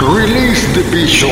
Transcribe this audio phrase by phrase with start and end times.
[0.00, 1.30] Release the Bishop.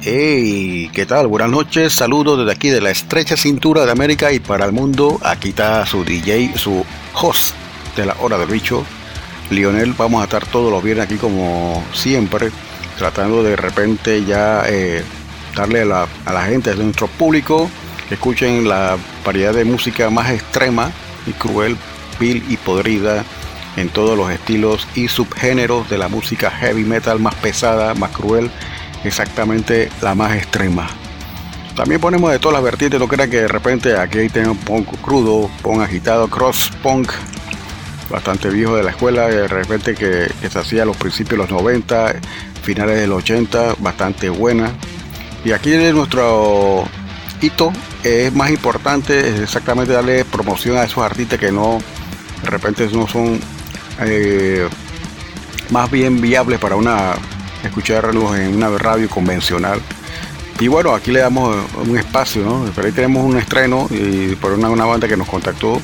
[0.00, 1.26] Hey, ¿qué tal?
[1.26, 5.20] Buenas noches, saludos desde aquí de la estrecha cintura de América y para el mundo.
[5.22, 7.54] Aquí está su DJ, su host
[7.94, 8.82] de la hora del bicho,
[9.50, 9.92] Lionel.
[9.92, 12.50] Vamos a estar todos los viernes aquí como siempre,
[12.96, 15.04] tratando de repente ya eh,
[15.54, 17.68] darle a la, a la gente, a nuestro público,
[18.08, 20.90] que escuchen la variedad de música más extrema
[21.26, 21.76] y cruel,
[22.18, 23.24] vil y podrida
[23.76, 28.50] en todos los estilos y subgéneros de la música heavy metal más pesada, más cruel,
[29.04, 30.88] exactamente la más extrema.
[31.76, 35.48] También ponemos de todas las vertientes, no crean que de repente aquí tenemos punk crudo,
[35.62, 37.12] punk agitado, cross punk,
[38.10, 41.50] bastante viejo de la escuela, de repente que, se hacía a los principios de los
[41.50, 42.16] 90,
[42.62, 44.72] finales del 80, bastante buena.
[45.44, 46.84] Y aquí de nuestro
[47.40, 47.72] hito
[48.04, 51.78] es más importante exactamente darle promoción a esos artistas que no
[52.42, 53.40] de repente no son
[54.00, 54.68] eh,
[55.70, 57.14] más bien viables para una
[57.64, 59.80] escucharlos en una radio convencional
[60.60, 62.70] y bueno aquí le damos un espacio ¿no?
[62.74, 65.80] pero ahí tenemos un estreno y por una, una banda que nos contactó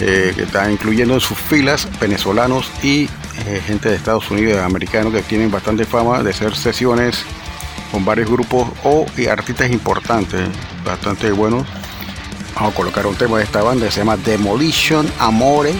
[0.00, 3.08] eh, que está incluyendo en sus filas venezolanos y
[3.46, 7.24] eh, gente de Estados Unidos americanos que tienen bastante fama de hacer sesiones
[7.92, 10.48] con varios grupos o y artistas importantes,
[10.84, 11.66] bastante buenos.
[12.54, 15.74] Vamos a colocar un tema de esta banda que se llama Demolition Amore,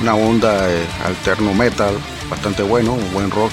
[0.00, 1.94] una onda eh, alterno metal,
[2.30, 3.52] bastante bueno, un buen rock.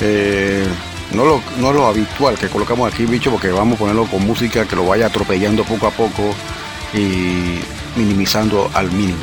[0.00, 0.66] Eh,
[1.12, 4.64] no, lo, no lo habitual que colocamos aquí, bicho, porque vamos a ponerlo con música
[4.64, 6.34] que lo vaya atropellando poco a poco
[6.94, 7.58] y
[7.96, 9.18] minimizando al mínimo.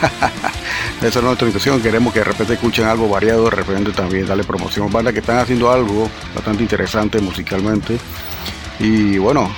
[1.02, 1.80] Esa es nuestra intención.
[1.82, 4.90] Queremos que de repente escuchen algo variado, de repente también darle promoción.
[4.90, 7.98] Bandas que están haciendo algo bastante interesante musicalmente.
[8.78, 9.50] Y bueno,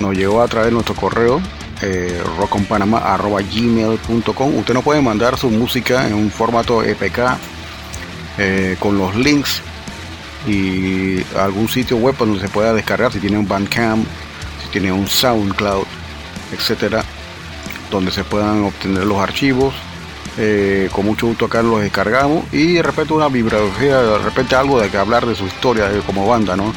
[0.00, 1.40] nos llegó a través de nuestro correo
[1.82, 7.18] eh, rockonpanama.gmail.com Usted nos puede mandar su música en un formato EPK
[8.38, 9.62] eh, con los links
[10.46, 14.06] y algún sitio web donde se pueda descargar si tiene un Bandcamp,
[14.62, 15.84] si tiene un SoundCloud,
[16.52, 17.04] etcétera,
[17.90, 19.74] donde se puedan obtener los archivos
[20.40, 24.80] eh, con mucho gusto acá los descargamos y de repente una bibliografía, de repente algo
[24.80, 26.72] de que hablar de su historia como banda, ¿no?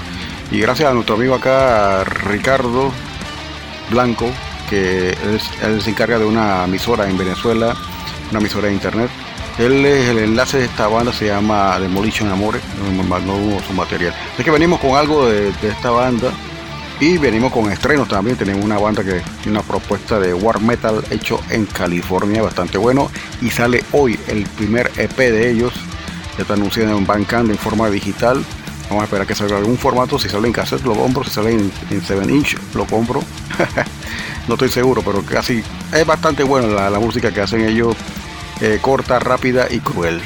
[0.50, 2.92] Y gracias a nuestro amigo acá, Ricardo
[3.92, 4.32] Blanco,
[4.70, 5.10] que
[5.62, 7.76] él se encarga de una emisora en Venezuela,
[8.32, 9.10] una emisora de internet.
[9.60, 12.60] Él es el enlace de esta banda, se llama Demolition Amore,
[12.98, 14.16] no, su material.
[14.38, 16.32] Es que venimos con algo de, de esta banda
[17.02, 18.38] y venimos con estrenos también.
[18.38, 23.12] Tenemos una banda que tiene una propuesta de war metal hecho en California, bastante bueno.
[23.42, 25.74] Y sale hoy el primer EP de ellos.
[26.38, 28.46] Ya está anunciado en Bandcamp en forma digital.
[28.92, 30.20] Vamos a esperar que salga algún formato.
[30.20, 31.24] Si sale en cassette lo compro.
[31.24, 33.24] Si sale en, 7 inch lo compro.
[34.50, 35.64] no estoy seguro, pero casi
[35.94, 37.96] es bastante bueno la, música que hacen ellos.
[38.60, 40.20] Eh, corta, rápida y cruel.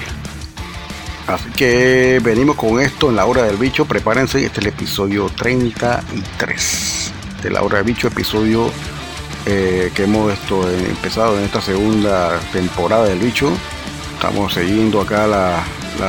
[1.28, 3.86] Así que venimos con esto en la hora del bicho.
[3.86, 8.72] Prepárense, este es el episodio 33 de la hora del bicho, episodio
[9.46, 13.52] eh, que hemos eh, empezado en esta segunda temporada del bicho.
[14.16, 15.64] Estamos siguiendo acá la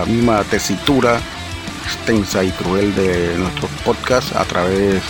[0.06, 1.20] misma tesitura
[1.86, 5.02] extensa y cruel de nuestro podcast a través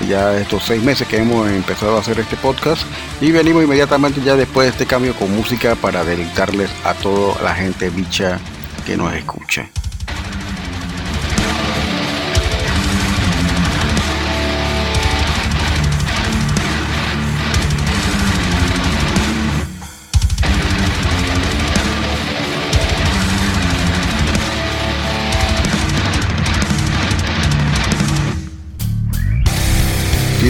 [0.00, 2.82] de ya estos seis meses que hemos empezado a hacer este podcast
[3.20, 7.54] y venimos inmediatamente ya después de este cambio con música para deleitarles a toda la
[7.54, 8.40] gente bicha
[8.86, 9.81] que nos escuche.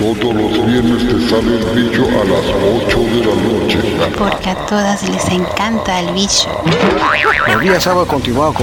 [0.00, 2.46] Todos los viernes te sale el bicho a las
[2.86, 3.78] 8 de la noche.
[4.16, 6.48] Porque a todas les encanta el bicho.
[7.46, 8.58] Los días sábados continuamos con